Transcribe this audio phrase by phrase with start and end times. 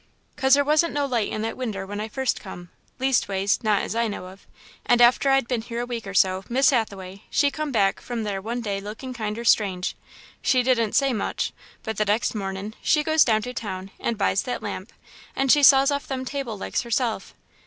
[0.35, 3.93] "'Cause there wasn't no light in that winder when I first come leastways, not as
[3.93, 4.47] I know of
[4.83, 8.23] and after I'd been here a week or so, Miss Hathaway, she come back from
[8.23, 9.95] there one day looking kinder strange.
[10.41, 11.53] She didn't say much;
[11.83, 14.91] but the next mornin' she goes down to town and buys that lamp,
[15.35, 17.35] and she saws off them table legs herself.